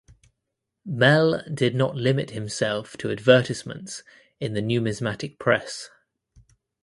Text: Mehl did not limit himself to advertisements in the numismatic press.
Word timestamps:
Mehl 0.83 1.43
did 1.53 1.75
not 1.75 1.95
limit 1.95 2.31
himself 2.31 2.97
to 2.97 3.11
advertisements 3.11 4.01
in 4.39 4.53
the 4.55 4.59
numismatic 4.63 5.37
press. 5.37 5.91